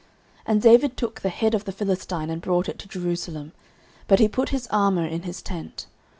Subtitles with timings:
[0.39, 3.51] 09:017:054 And David took the head of the Philistine, and brought it to Jerusalem;
[4.07, 5.85] but he put his armour in his tent.